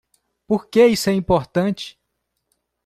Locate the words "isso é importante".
0.87-1.85